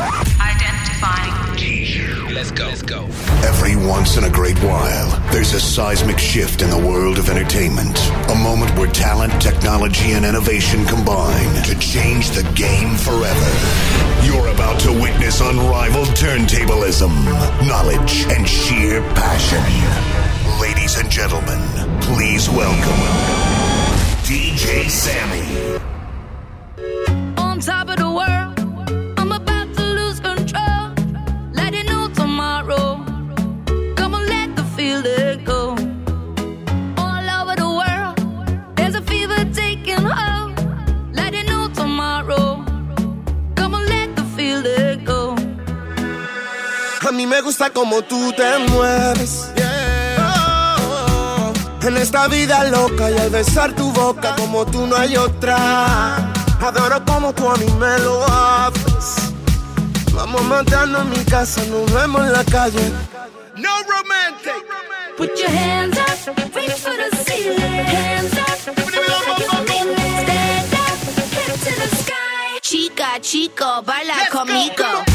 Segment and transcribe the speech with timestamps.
[0.00, 1.40] Identifying.
[2.32, 2.66] Let's go.
[2.68, 3.04] Let's go.
[3.44, 7.98] Every once in a great while, there's a seismic shift in the world of entertainment.
[8.30, 13.50] A moment where talent, technology, and innovation combine to change the game forever.
[14.24, 17.12] You're about to witness unrivaled turntablism,
[17.68, 19.62] knowledge, and sheer passion.
[20.60, 21.60] Ladies and gentlemen,
[22.00, 23.50] please welcome
[24.24, 25.99] DJ Sammy.
[47.10, 49.50] A mí me gusta como tú te mueves.
[50.16, 51.52] Oh,
[51.82, 56.18] En esta vida loca y al besar tu boca como tú no hay otra.
[56.60, 59.32] Adoro como tú a mí me lo haces.
[60.12, 62.92] Vamos a matarnos en mi casa, nos vemos en la calle.
[63.56, 64.64] No romantic.
[65.16, 67.58] Put your hands up, reach for the ceiling.
[67.58, 69.26] Hands up, stand up,
[71.34, 72.60] head to the sky.
[72.62, 74.76] Chica, chico, baila Let's go, conmigo.
[74.76, 75.09] come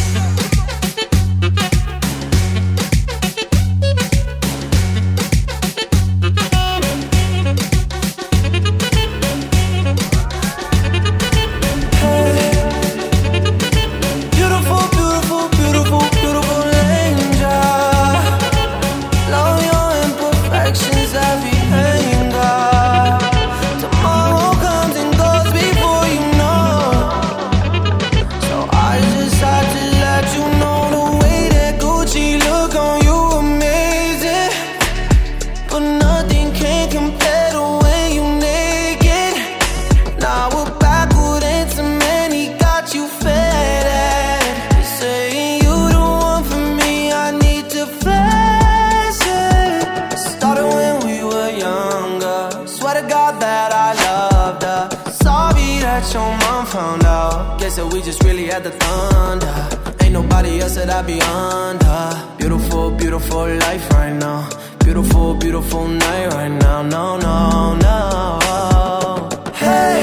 [56.76, 59.56] Guess that we just really had the thunder.
[60.04, 62.36] Ain't nobody else that I be under.
[62.38, 64.50] Beautiful, beautiful life right now.
[64.80, 66.82] Beautiful, beautiful night right now.
[66.82, 69.30] No, no, no.
[69.54, 70.02] Hey.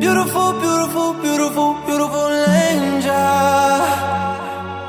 [0.00, 2.30] Beautiful, beautiful, beautiful, beautiful
[2.64, 3.82] angel.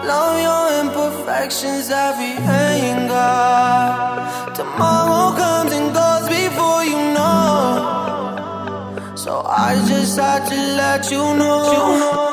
[0.07, 4.10] Love your imperfections, every anger.
[10.17, 12.30] Had to let you know.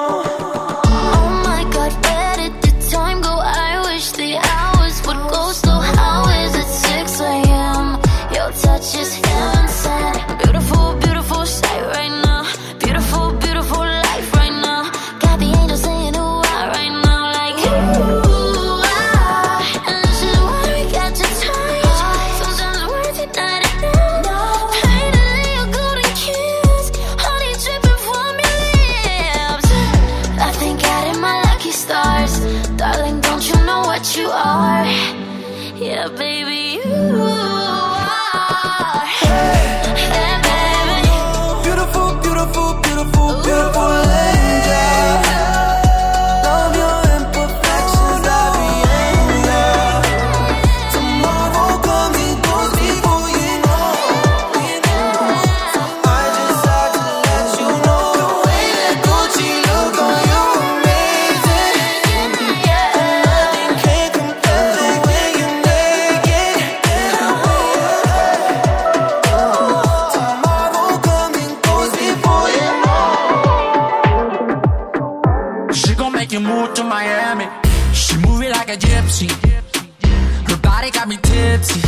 [81.68, 81.80] Tipsy.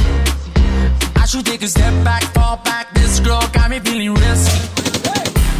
[1.16, 2.92] I should take a step back, fall back.
[2.94, 4.60] This girl got me feeling risky.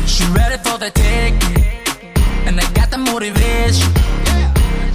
[0.06, 1.34] She ready for the take,
[2.46, 3.92] and I got the motivation.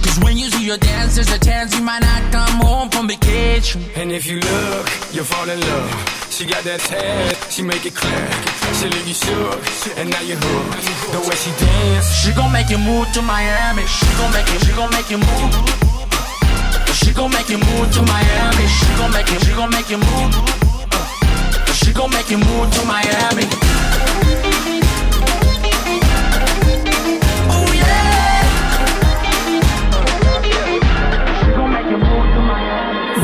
[0.02, 3.08] Cause when you see your dance, there's a chance you might not come home from
[3.08, 3.82] vacation.
[3.94, 5.90] And if you look, you'll fall in love.
[6.30, 8.28] She got that tag, she make it clear.
[8.78, 11.12] She leave you shook, and now you hooked.
[11.12, 13.86] The way she dance, She gon' make you move to Miami.
[13.86, 15.95] She gon' make you, she gon' make you move.
[17.06, 18.66] She gon' make you move to Miami.
[18.66, 20.34] She gon' make you, she gon' make you move.
[21.72, 23.44] She gon' make you move to Miami.
[27.48, 28.42] Oh yeah.
[31.38, 32.40] She gon' make move to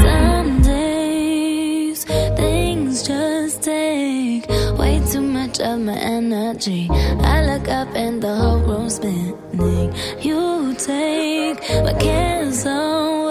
[0.06, 4.48] Some days things just take
[4.78, 6.88] way too much of my energy.
[6.88, 9.92] I look up and the whole room's spinning.
[10.20, 13.21] You take my cancel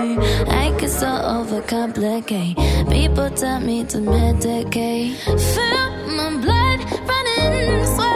[0.00, 2.56] I get so overcomplicate.
[2.90, 5.14] People tell me to medicate.
[5.26, 7.84] Feel my blood running.
[7.84, 8.09] Sweat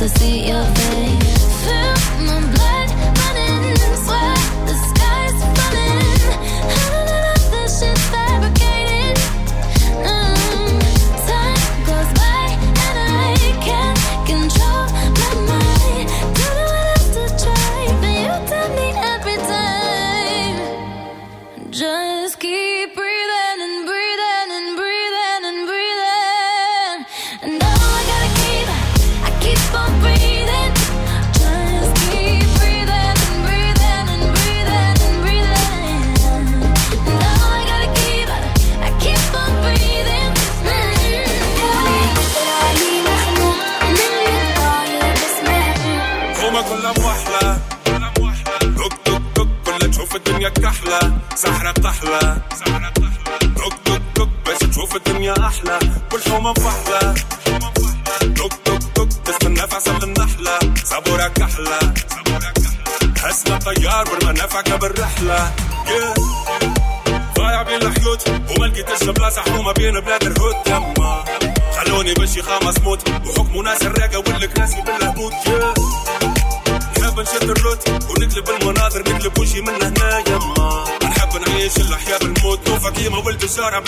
[0.00, 1.09] to see your face.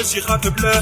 [0.02, 0.81] désir aveugleur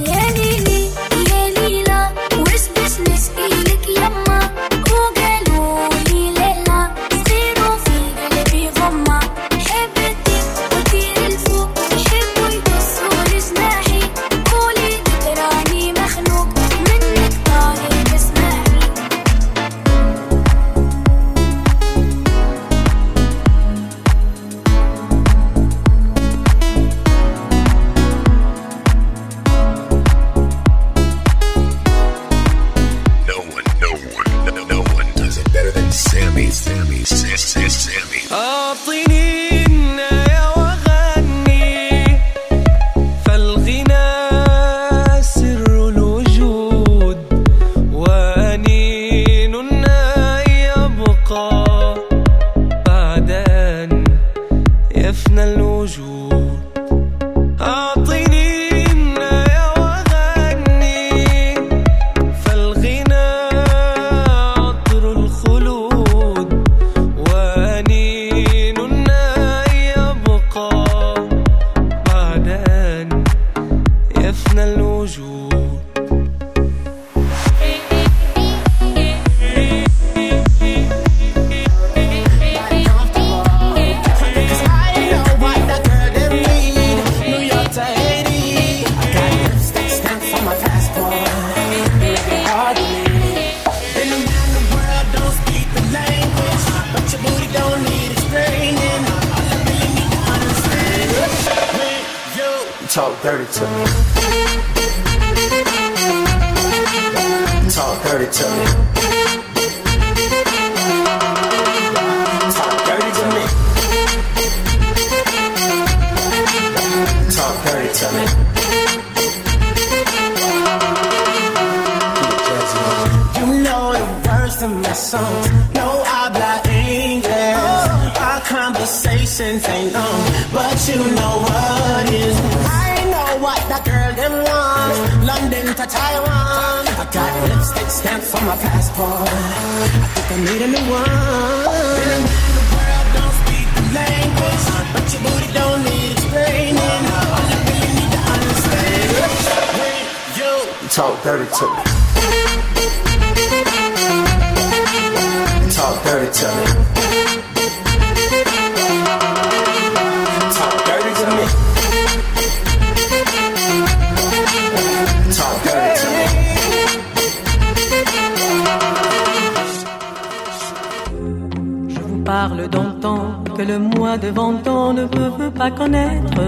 [173.61, 176.43] que le moi devant toi ne peut pas connaître.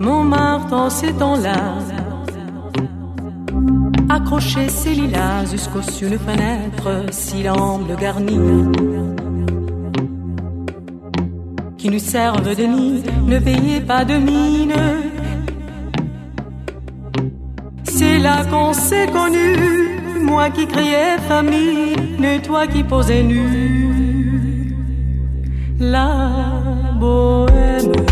[0.00, 1.60] Mon en ces temps-là,
[4.08, 8.38] accrocher ses lilas jusqu'au sur une fenêtre, si l'amble garni
[11.78, 14.74] qui nous servent de nid, ne veillez pas de mine.
[17.84, 19.81] C'est là qu'on s'est connus
[20.22, 24.74] moi qui criais famille, et toi qui posais nu.
[25.78, 28.11] La bohème.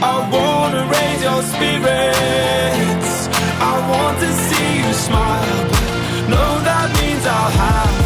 [0.00, 3.28] I wanna raise your spirits.
[3.60, 5.64] I want to see you smile.
[6.30, 7.97] Know that means I'll have.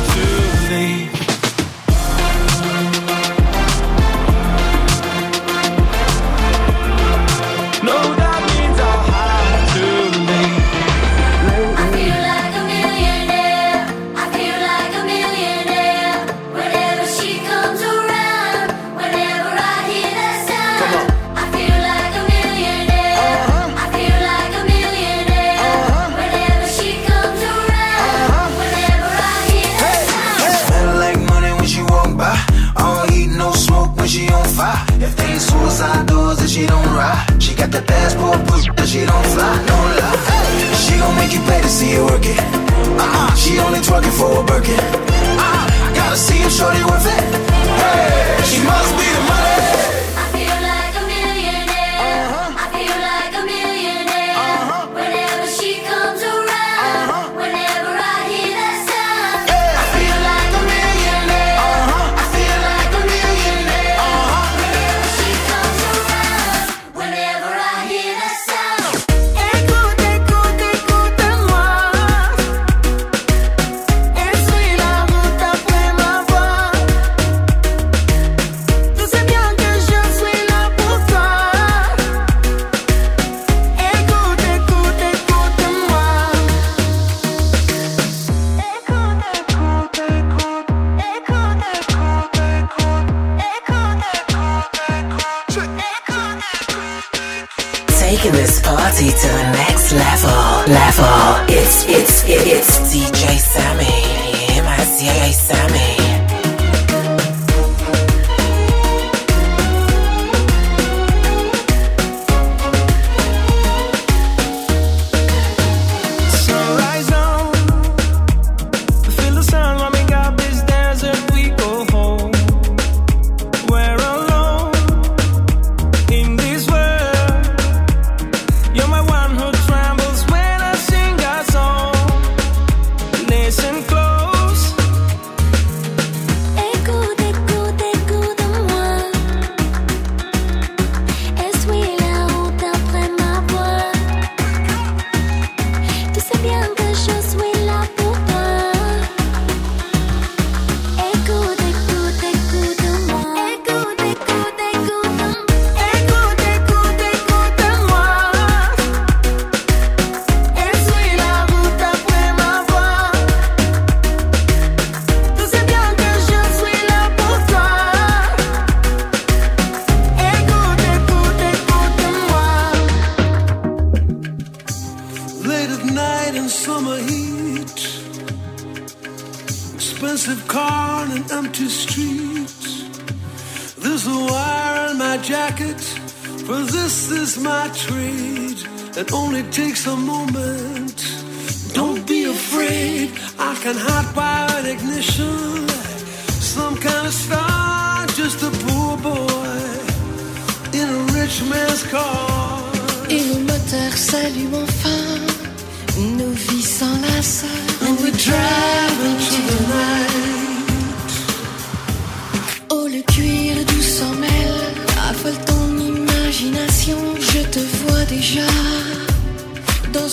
[35.82, 37.42] inside doors she don't ride.
[37.42, 40.76] She got that passport push but she don't fly, no lie.
[40.84, 42.38] She gon' make you pay to see her work it.
[42.38, 44.78] Uh-uh, she only twerking for a Birkin.
[44.78, 47.24] Uh, gotta see if shorty worth it.
[47.82, 49.61] Hey, she must be the money.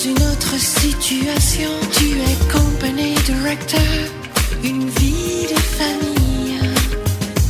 [0.04, 1.70] une autre situation.
[1.92, 3.80] Tu es company director,
[4.64, 6.58] une vie de famille.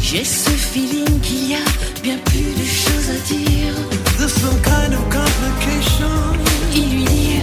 [0.03, 1.65] J'ai ce feeling qu'il y a
[2.03, 3.75] bien plus de choses à dire.
[4.19, 6.15] Some kind of complication.
[6.75, 7.41] Il lui dit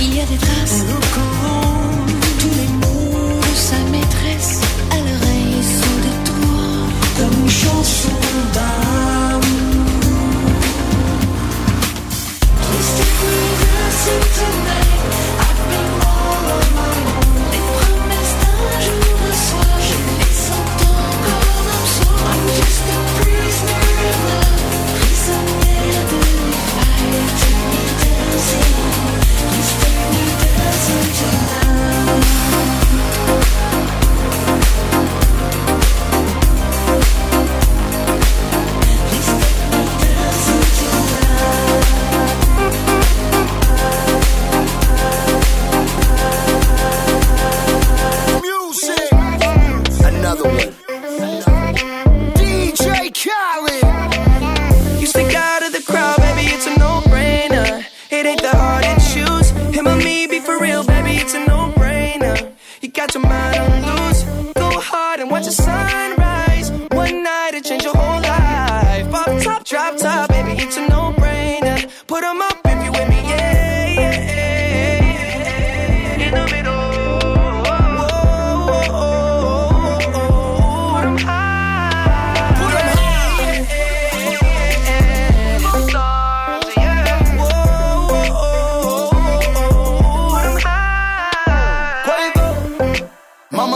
[0.00, 0.84] Il y a des traces.
[2.40, 6.86] Tous les mots de sa maîtresse à l'oreille sous des toits.
[7.18, 8.16] Comme une chanson
[8.54, 8.65] d'un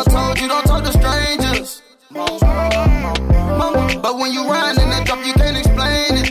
[0.00, 1.82] Mama told you don't talk to strangers.
[2.10, 6.30] Mama, but when you ride in that drop, you can't explain it.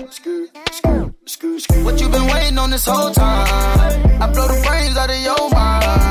[1.84, 4.22] What you been waiting on this whole time?
[4.22, 6.09] I blow the brains out of your mind.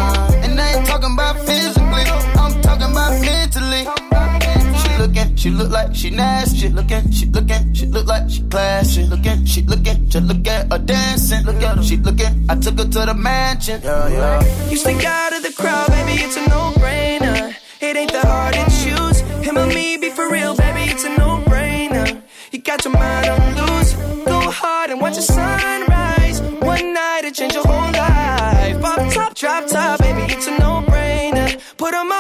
[5.39, 6.59] She look like she nasty.
[6.59, 9.05] She looking, she looking, she look like she classy.
[9.05, 11.45] Looking, she looking, just look at her dancing.
[11.45, 12.45] Look at her, she looking.
[12.49, 13.81] I took her to the mansion.
[13.85, 14.69] Yeah, yeah.
[14.69, 17.55] You stick out of the crowd, baby, it's a no-brainer.
[17.81, 19.21] It ain't that hard to choose.
[19.47, 22.21] Him or me, be for real, baby, it's a no-brainer.
[22.51, 23.93] You got your mind on loose.
[24.27, 26.41] Go hard and watch the sunrise.
[26.43, 28.81] One night it change your whole life.
[28.83, 31.61] Pop top, drop top, baby, it's a no-brainer.
[31.77, 32.18] Put 'em up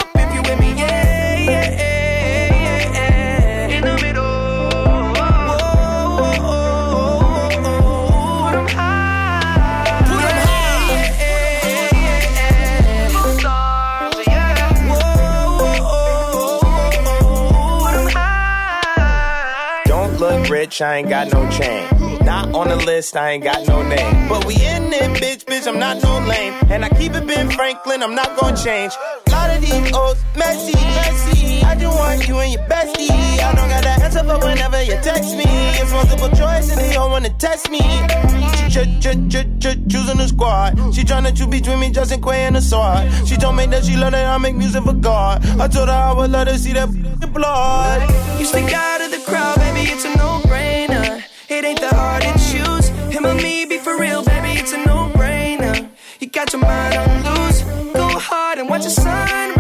[20.69, 21.89] rich, I ain't got no chain.
[22.25, 24.29] Not on the list, I ain't got no name.
[24.29, 26.53] But we in it, bitch, bitch, I'm not no lame.
[26.71, 28.93] And I keep it Ben Franklin, I'm not gonna change.
[29.27, 31.38] A lot of these old messy, messy.
[31.63, 33.11] I just want you and your bestie.
[33.11, 35.45] I don't got that answer, but whenever you text me,
[35.81, 37.81] it's multiple choice and they all wanna test me.
[37.81, 40.77] She ch ch ch ch choosing the squad.
[40.95, 43.11] She tryna choose between me, Justin Quay and the sword.
[43.27, 45.45] She told me that she love that I make music for God.
[45.61, 46.89] I told her I would let her see that
[47.33, 48.03] blood.
[48.39, 51.23] You stick out of the crowd, baby, it's a no-brainer.
[51.49, 52.89] It ain't that hard to choose.
[53.15, 55.89] Him or me, be for real, baby, it's a no-brainer.
[56.21, 57.63] You got your mind on loose.
[57.95, 59.58] Go hard and watch the sunrise.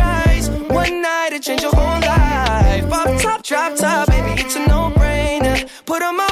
[3.80, 5.68] Baby, it's a no-brainer.
[5.86, 6.27] Put 'em up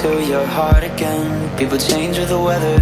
[0.00, 1.28] to your heart again.
[1.58, 2.76] People change with the weather.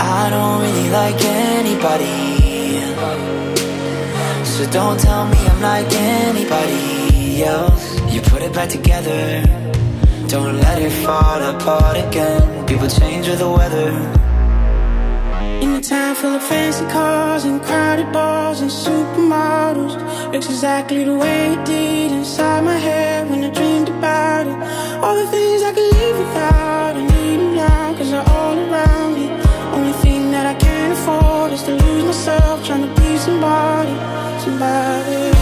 [0.00, 2.18] I don't really like anybody.
[4.44, 8.00] So don't tell me I'm like anybody else.
[8.12, 9.44] You put it back together.
[10.26, 12.66] Don't let it fall apart again.
[12.66, 14.25] People change with the weather.
[15.88, 19.94] Town full of fancy cars and crowded bars and supermodels.
[20.32, 24.56] Looks exactly the way it did inside my head when I dreamed about it.
[25.00, 29.14] All the things I could live without, I need them now cause they're all around
[29.14, 29.30] me.
[29.76, 33.94] Only thing that I can't afford is to lose myself trying to be somebody
[34.42, 35.35] Somebody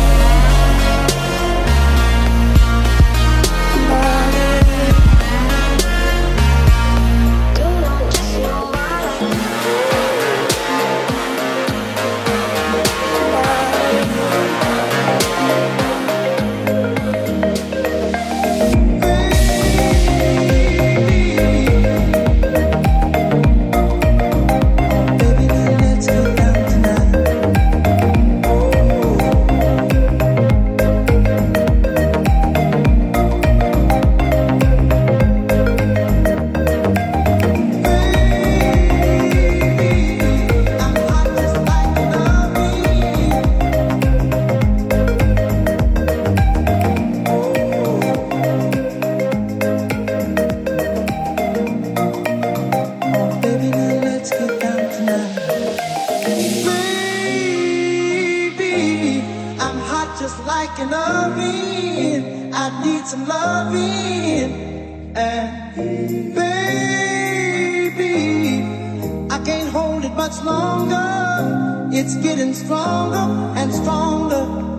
[70.28, 71.90] much longer.
[71.92, 73.26] It's getting stronger
[73.60, 74.73] and stronger.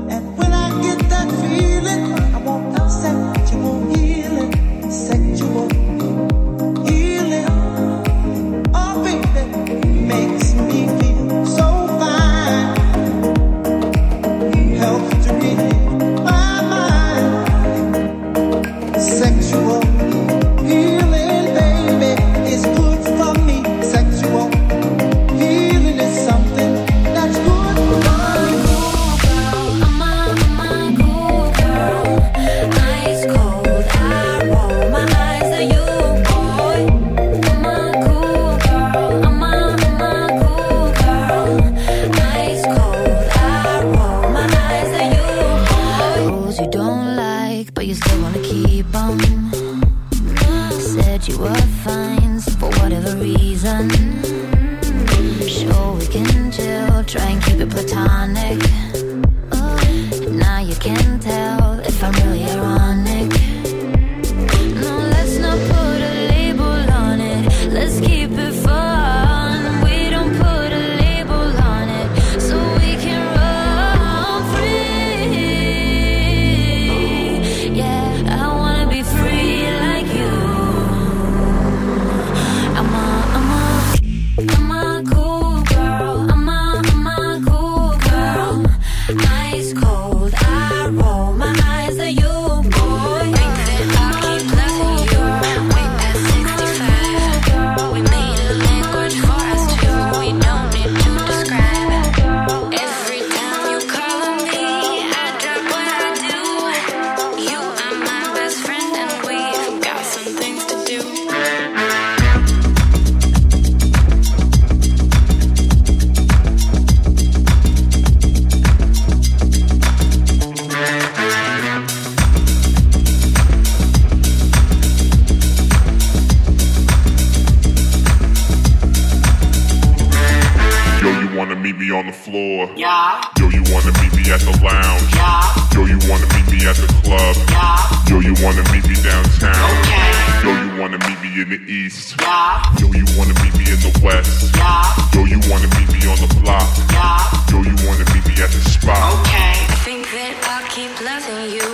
[132.35, 132.71] Floor?
[132.75, 133.23] Yeah.
[133.39, 135.11] Yo, you wanna meet me at the lounge?
[135.15, 135.39] Yeah.
[135.73, 137.35] Yo, you wanna meet me at the club?
[137.47, 137.79] Yeah.
[138.09, 139.55] Yo, you wanna meet me downtown?
[139.79, 140.11] Okay.
[140.43, 142.15] Yo, you wanna meet me in the east?
[142.19, 142.79] Yeah.
[142.79, 144.51] Yo, you wanna meet me in the west?
[144.55, 144.83] Yeah.
[145.15, 146.67] Yo, you wanna meet me on the block?
[146.91, 147.23] Yeah.
[147.51, 149.13] Yo, you wanna meet me at the spot?
[149.21, 149.55] Okay.
[149.71, 151.69] I think that I'll keep loving you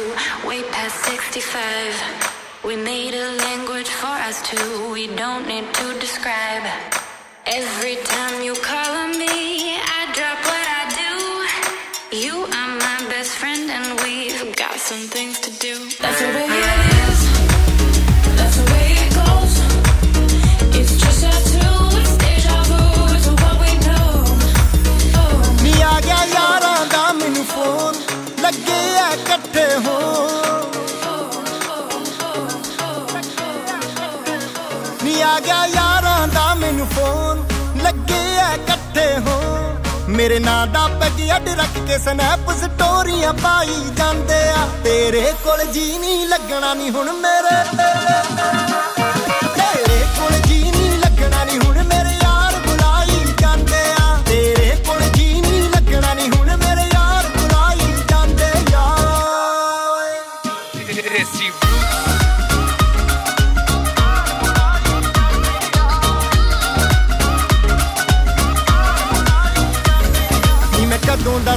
[0.48, 1.98] way past 65.
[2.64, 6.66] We made a language for us two, we don't need to describe.
[7.48, 9.71] Every time you call on me,
[14.92, 15.74] some things to do.
[16.02, 16.71] That's the way
[40.22, 45.98] ਮੇਰੇ ਨਾਂ ਦਾ peg ਅੱਡ ਰੱਖ ਕੇ snap ਸਟੋਰੀਆਂ ਪਾਈ ਜਾਂਦੇ ਆ। ਤੇਰੇ ਕੋਲ ਜੀ
[45.98, 47.56] ਨਹੀਂ ਲੱਗਣਾ ਨਹੀਂ ਹੁਣ ਮੇਰੇ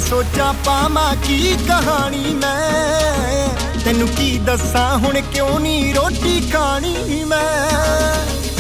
[0.09, 3.49] ਸੋਚਾਂ ਪਾਵਾਂ ਕੀ ਕਹਾਣੀ ਮੈਂ?
[3.85, 7.71] ਤੈਨੂੰ ਕੀ ਦੱਸਾਂ, ਹੁਣ ਕਿਉਂ ਨਹੀਂ ਰੋਟੀ ਖਾਣੀ ਮੈਂ?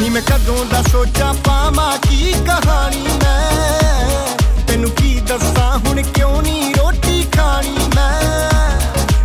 [0.01, 4.37] ਨੀ ਮੈਂ ਕਦੋਂ ਦਾ ਸੋਚਾਂ ਪਾਵਾਂ ਕੀ ਕਹਾਣੀ ਮੈਂ?
[4.69, 8.21] ਤੈਨੂੰ ਕੀ ਦੱਸਾਂ, ਹੁਣ ਕਿਉਂ ਨਹੀਂ ਰੋਟੀ ਖਾਣੀ ਮੈਂ?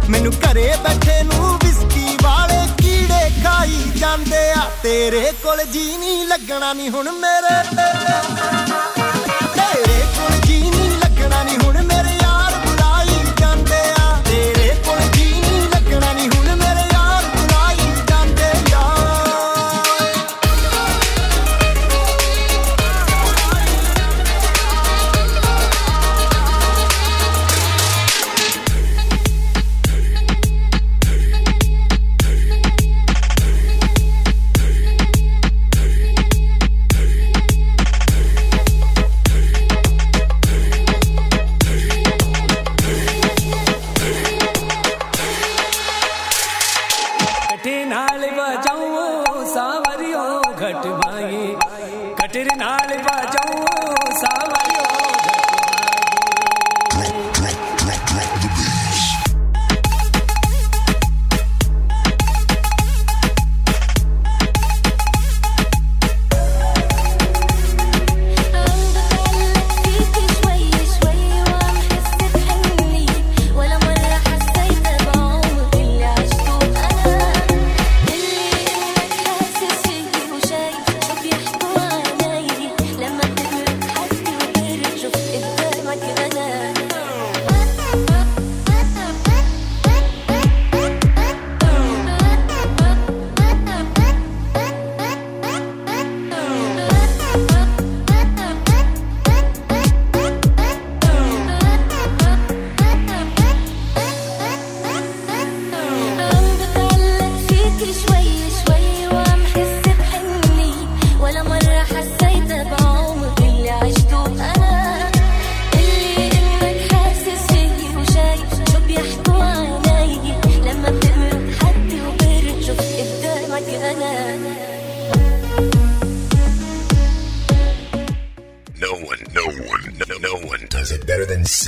[0.09, 6.73] ਮੈਨੂੰ ਘਰੇ ਬੈਠੇ ਨੂੰ ਵਿਸਕੀ ਵਾਲੇ ਕੀੜੇ ਖਾਈ ਜਾਂਦੇ ਆ। ਤੇਰੇ ਕੋਲ ਜੀ ਨਹੀਂ ਲੱਗਣਾ
[6.73, 7.57] ਨਹੀਂ ਹੁਣ ਮੇਰੇ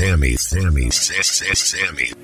[0.02, 1.54] Sammy, Sammy, Sammy.
[1.56, 2.21] Sammy.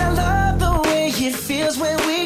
[0.00, 2.19] I love the way it feels when we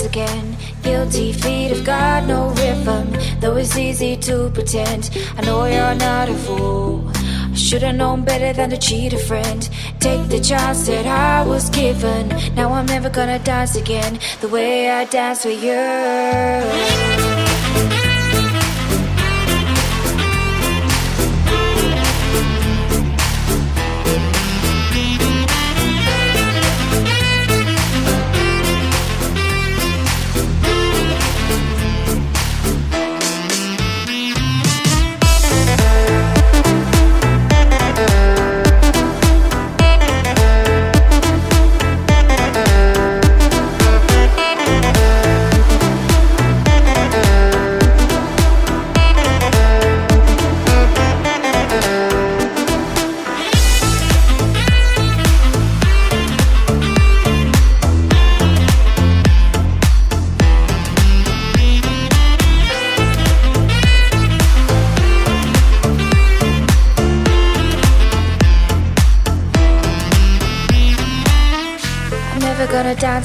[0.00, 0.56] once again.
[0.82, 5.10] Guilty feet have got no rhythm, though it's easy to pretend.
[5.36, 7.10] I know you're not a fool.
[7.14, 9.68] I should've known better than to cheat a friend.
[9.98, 12.28] Take the chance that I was given.
[12.54, 16.89] Now I'm never gonna dance again the way I danced with you.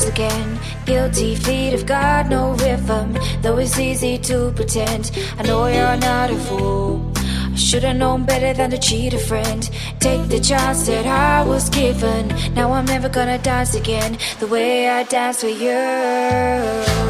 [0.04, 0.60] Again.
[0.86, 5.12] Guilty feet have got no rhythm, though it's easy to pretend.
[5.38, 7.12] I know you're not a fool.
[7.16, 9.70] I should've known better than to cheat a friend.
[10.00, 12.28] Take the chance that I was given.
[12.54, 17.05] Now I'm never gonna dance again the way I danced with you.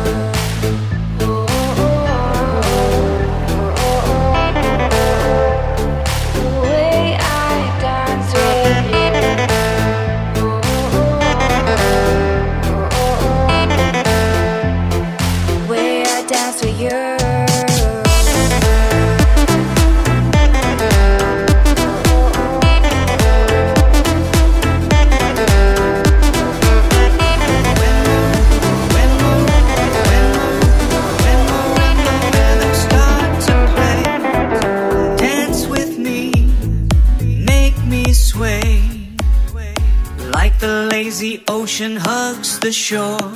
[41.76, 43.32] Ocean hugs the shore.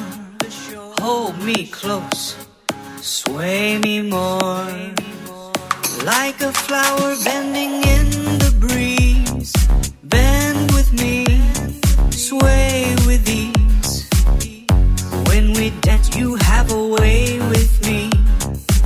[1.02, 2.38] Hold me close,
[3.02, 4.64] sway me more.
[6.06, 8.08] Like a flower bending in
[8.44, 9.52] the breeze.
[10.04, 11.26] Bend with me,
[12.12, 14.08] sway with ease.
[15.28, 18.10] When we dance, you have a way with me.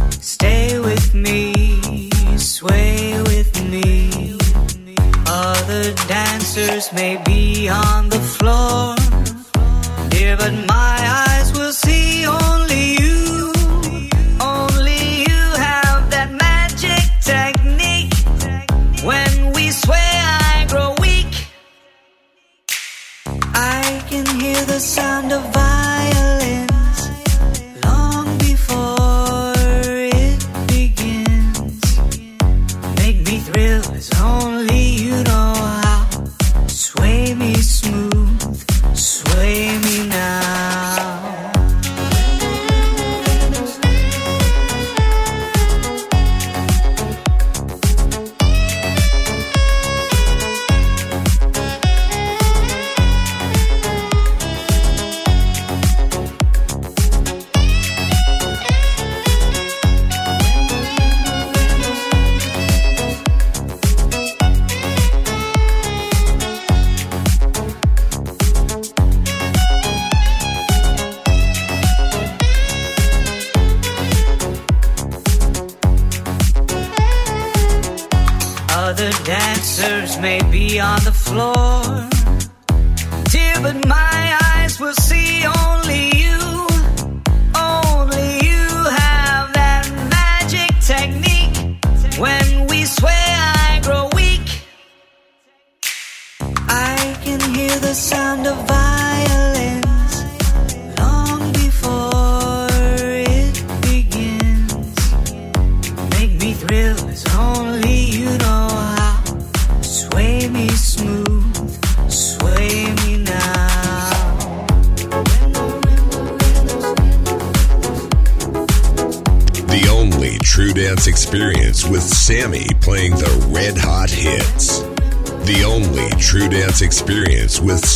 [0.10, 4.36] Stay with me, sway with me.
[5.28, 8.96] Other dancers may be on the floor,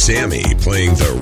[0.08, 1.17] Sammy playing the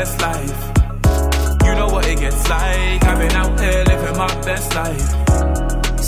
[0.00, 0.60] best life.
[1.62, 3.04] You know what it gets like.
[3.04, 5.10] I've been out here living my best life.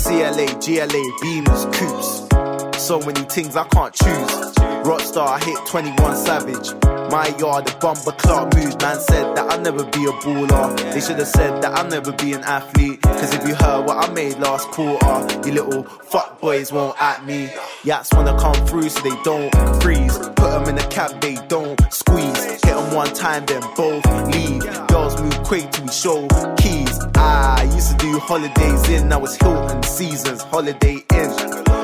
[0.03, 2.83] CLA, GLA, beamers, coops.
[2.83, 4.52] So many things I can't choose.
[4.83, 6.73] Rockstar, I hit 21 Savage.
[7.09, 8.75] My yard, the bumper clock moves.
[8.81, 10.93] Man said that I'll never be a baller.
[10.93, 13.01] They should have said that I'll never be an athlete.
[13.01, 17.25] Cause if you heard what I made last quarter, you little fuck boys won't at
[17.25, 17.47] me.
[17.83, 19.49] Yats wanna come through so they don't
[19.81, 20.17] freeze.
[20.17, 22.43] Put them in the cab, they don't squeeze.
[22.43, 24.63] Hit them one time, then both leave.
[24.87, 26.27] Girls move quick we show
[26.57, 26.99] keys.
[27.15, 31.42] I used to do holidays in, now it's Hilton seasons, Holiday Inn.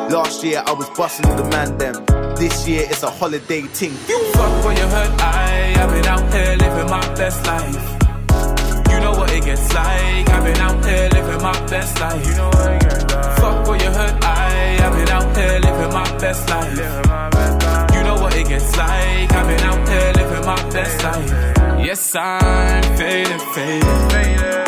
[0.10, 1.94] Last year I was busting the man them.
[2.36, 3.92] This year it's a holiday ting.
[3.92, 5.22] Fuck what you heard.
[5.22, 7.76] I, I've been out here living my best life.
[8.90, 10.30] You know what it gets like.
[10.30, 12.26] I've been out here living my best life.
[12.28, 13.38] You know what it gets like.
[13.38, 14.24] Fuck what you heard.
[14.24, 17.94] I, I've been out here living my best life.
[17.94, 19.32] You know what it gets like.
[19.32, 21.59] I've been out here living my best life.
[21.90, 23.90] Yes, I'm fading, fading.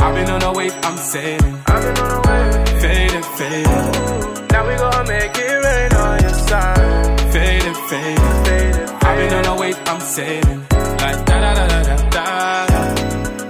[0.02, 1.62] I've been on a wave, I'm sailing.
[1.68, 2.82] I've been on a wave.
[2.82, 4.48] Fading, fading.
[4.50, 7.22] Now we gonna make it rain on your side.
[7.32, 8.90] Fading, fading, fading.
[9.06, 10.60] I've been on a wave, I'm sailing.
[10.72, 12.96] Like da da da da da da.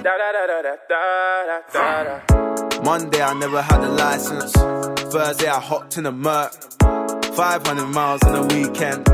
[0.04, 0.76] Da da da da da
[1.48, 2.84] da da da.
[2.84, 4.52] Monday I never had a license.
[5.14, 6.52] Thursday I hopped in a Merc.
[6.82, 9.08] 500 miles on a weekend.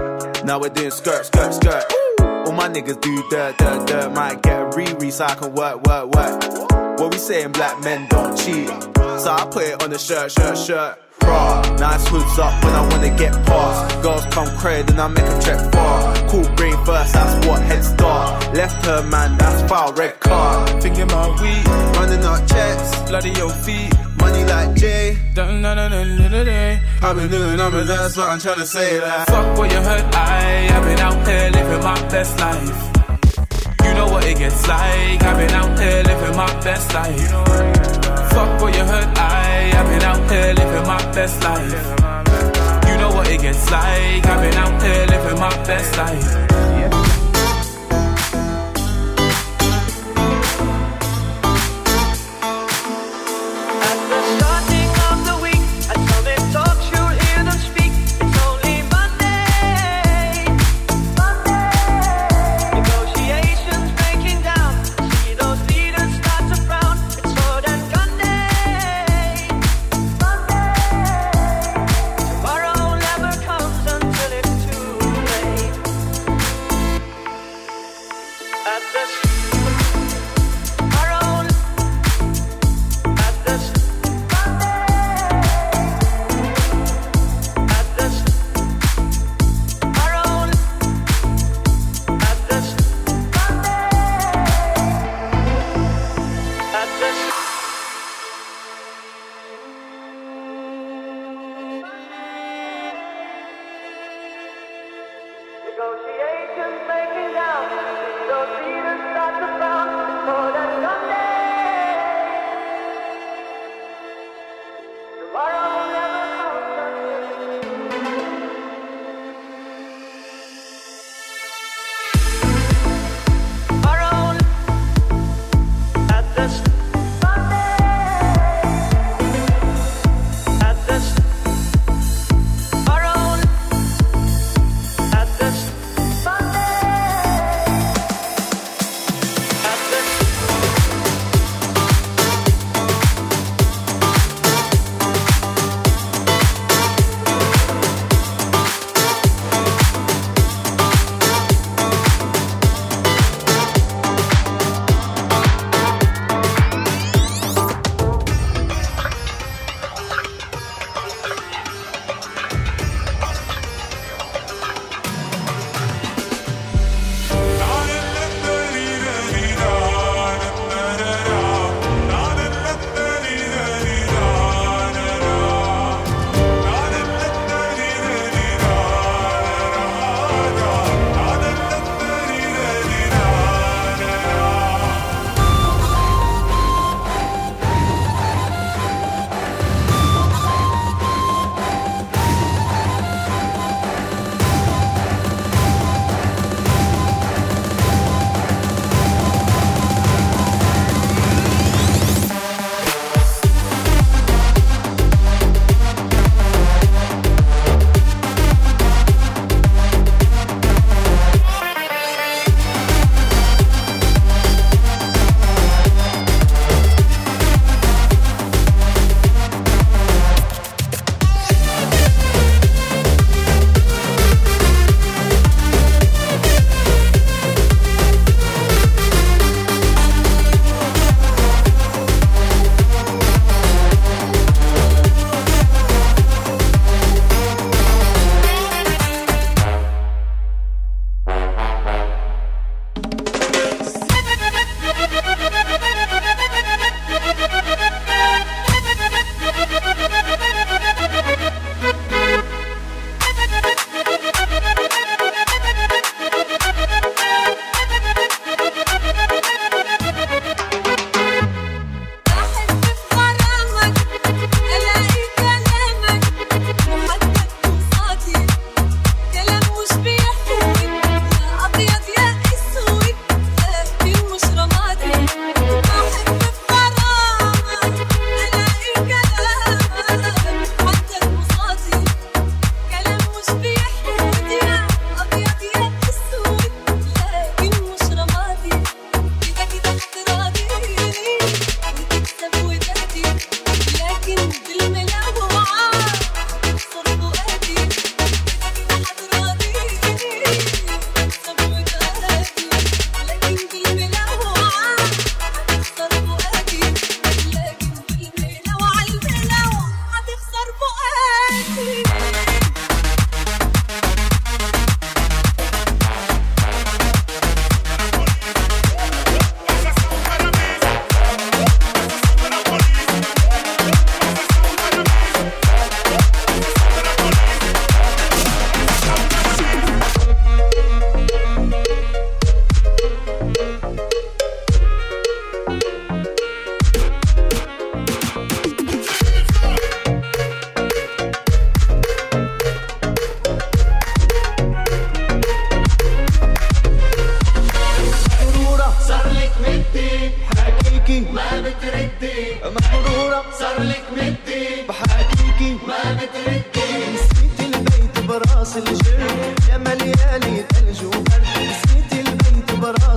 [0.46, 2.07] Now we're doing skirt, skirt, skirt.
[2.48, 4.14] All my niggas do dirt, dirt, dirt.
[4.14, 6.98] Might get a re so I can work, work, work.
[6.98, 8.70] What we saying, black men don't cheat.
[8.96, 10.98] So I put it on the shirt, shirt, shirt.
[11.20, 14.02] Bra, nice hoods up when I wanna get past.
[14.02, 16.16] Girls come crazy and I make them trek far.
[16.30, 18.56] Cool brain first, that's what head start.
[18.56, 20.82] Left her man, that's foul, red card.
[20.82, 21.52] Thinking about we
[22.00, 23.94] running up checks, bloody your feet.
[24.28, 25.18] Money like Jay.
[27.02, 29.00] I've been doing numbers, that's what I'm trying to say.
[29.00, 29.28] Like.
[29.28, 30.04] Fuck what you heard.
[30.14, 32.80] I, I've been out here living my best life.
[33.86, 35.24] You know what it gets like.
[35.24, 37.22] I've been out here living my best life.
[37.22, 38.32] You know what it gets like.
[38.36, 39.18] Fuck what you heard.
[39.18, 41.84] I, I've been out here living my best life.
[42.90, 44.26] You know what it gets like.
[44.26, 46.47] I've been out here living my best life.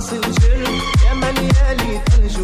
[0.00, 0.70] براس الجر
[1.06, 2.36] يا مليالي ثلج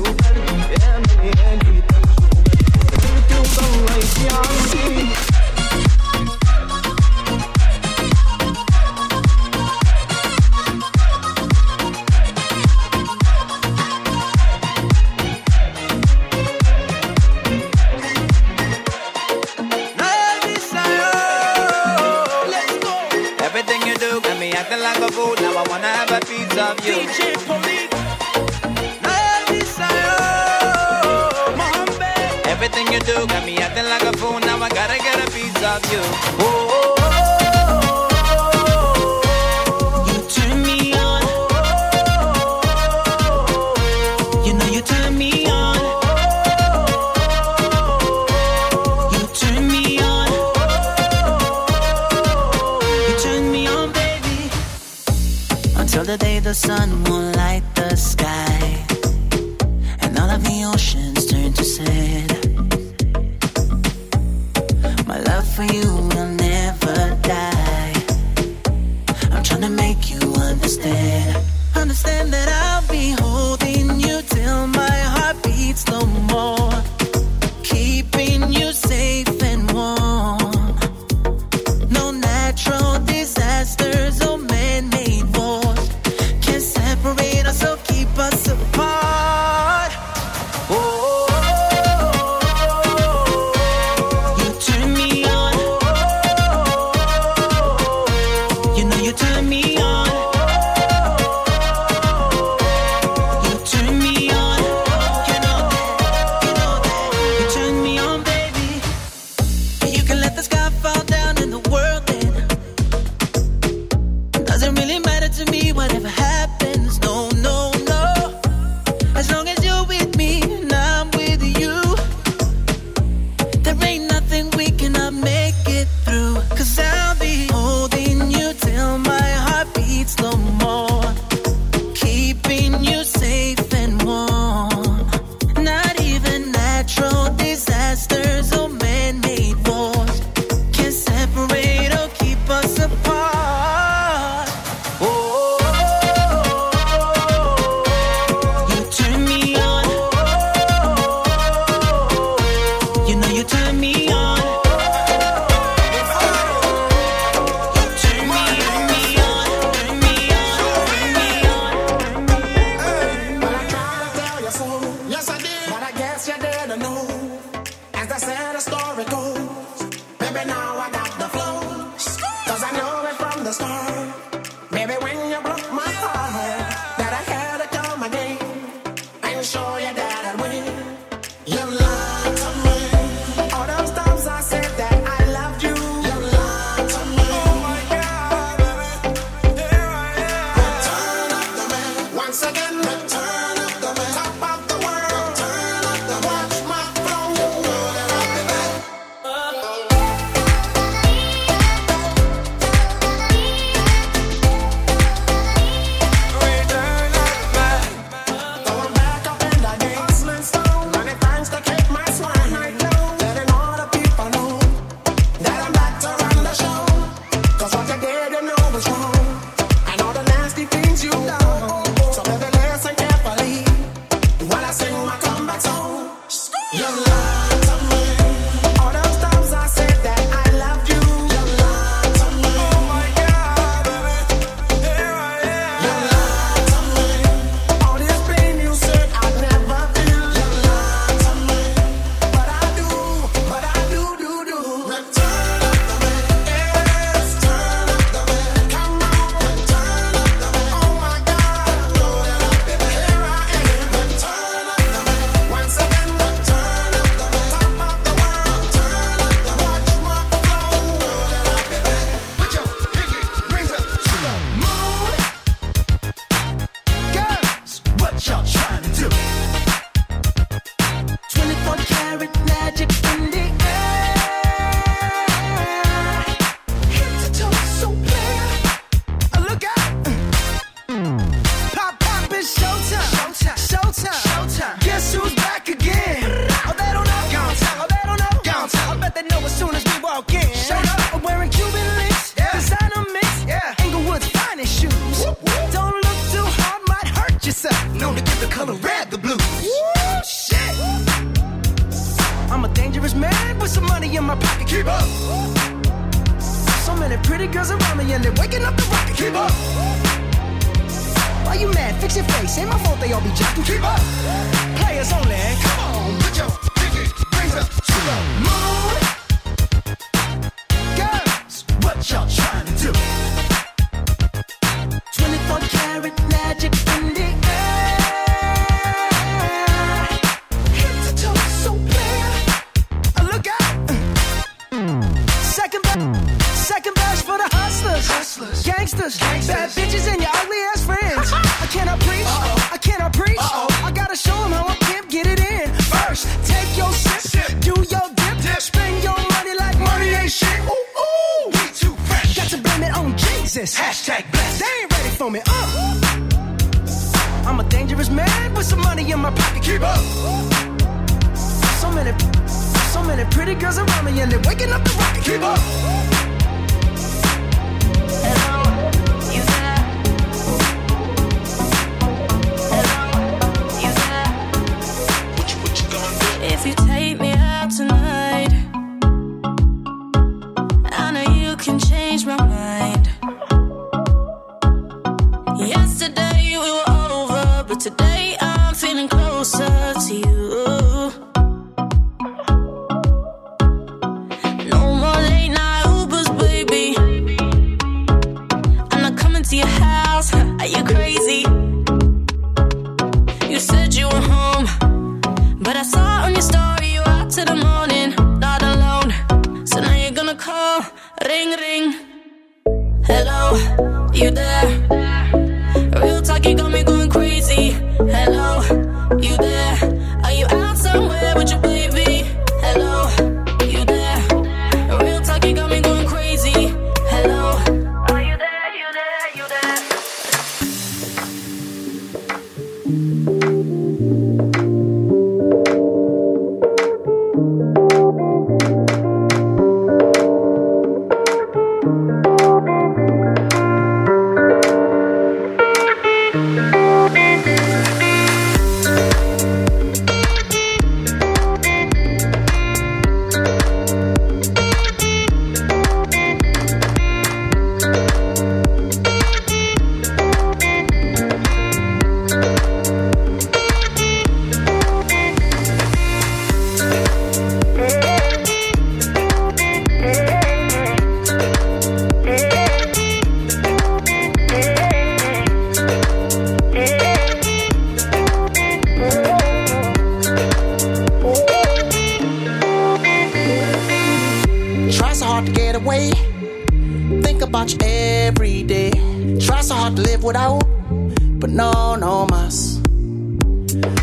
[491.40, 492.82] but no, no mas.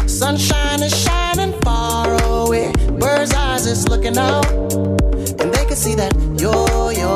[0.07, 2.73] Sunshine is shining far away.
[2.99, 4.51] Bird's eyes is looking out,
[5.41, 7.15] and they can see that you're you're.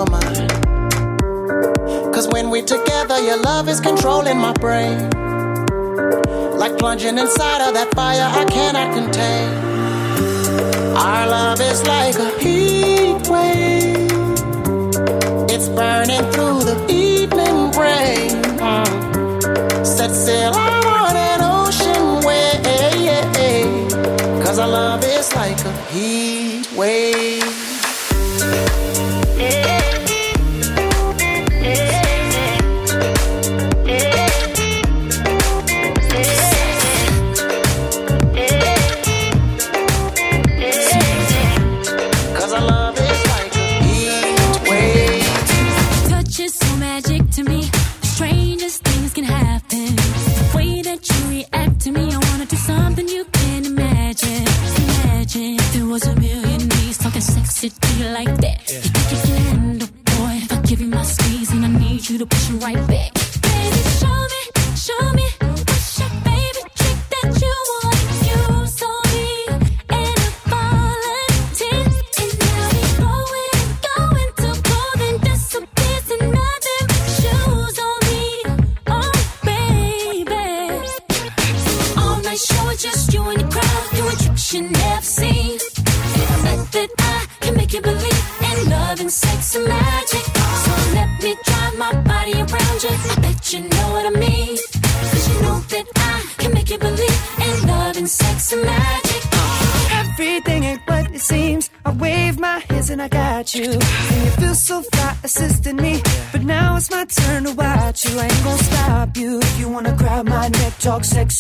[2.19, 5.09] Cause when we're together, your love is controlling my brain.
[6.59, 9.49] Like plunging inside of that fire I cannot contain.
[10.97, 13.98] Our love is like a heat wave
[20.29, 23.91] said I ocean wave.
[24.45, 27.28] Cause our love is like a heat wave.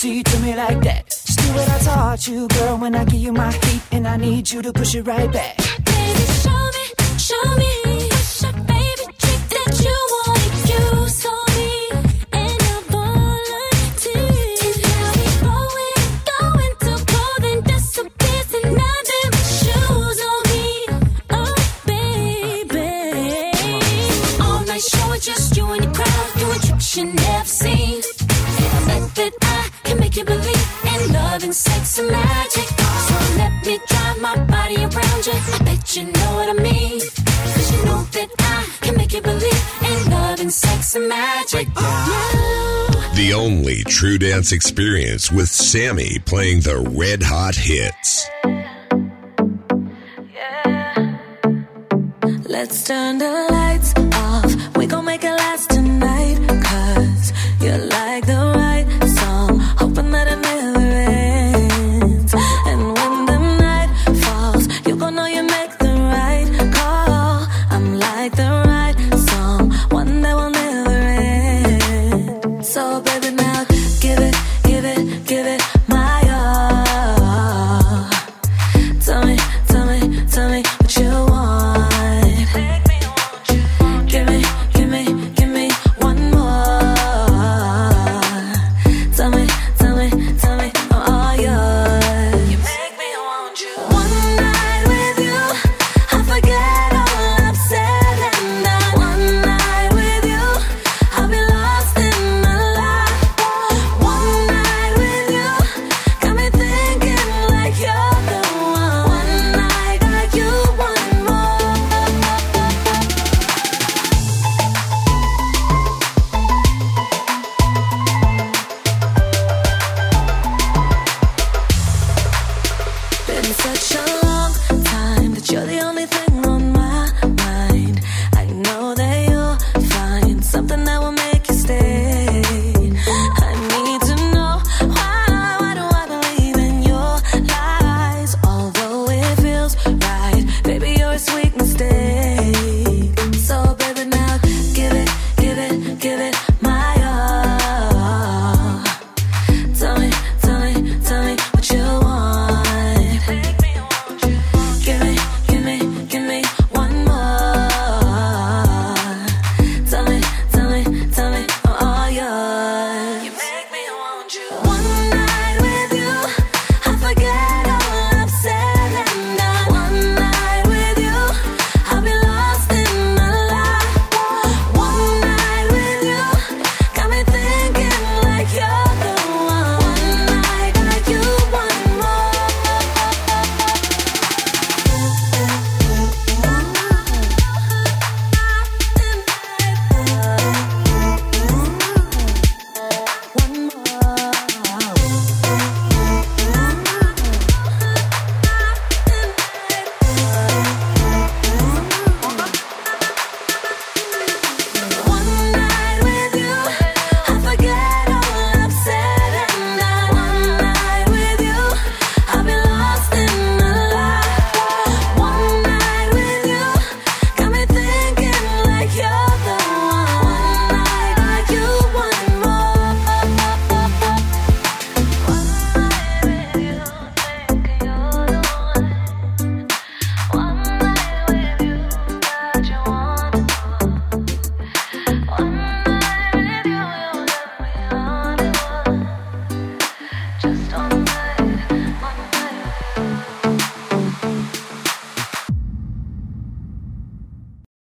[0.08, 1.06] To me like that.
[1.10, 2.78] Just do what I taught you, girl.
[2.78, 5.56] When I give you my heat, and I need you to push it right back.
[5.84, 6.84] Baby, show me,
[7.18, 8.08] show me.
[9.22, 9.98] Trick that you
[10.80, 11.24] use
[11.56, 11.70] me?
[12.32, 12.58] And.
[14.62, 17.64] And now we going, going
[19.58, 20.66] shoes on me.
[21.38, 21.54] Oh,
[21.86, 22.88] baby.
[24.42, 26.96] All night show just you and crowd doing tricks
[30.18, 32.66] you believe in love and sex and magic.
[33.08, 35.32] So let me drive my body around you.
[35.32, 37.00] I bet you know what I mean.
[37.00, 41.68] Cause you know that I can make you believe in love and sex and magic.
[41.76, 43.12] Oh.
[43.14, 48.28] The only true dance experience with Sammy playing the red hot hits.
[50.34, 51.18] Yeah.
[52.44, 54.76] Let's turn the lights off.
[54.76, 55.67] We gon' make it last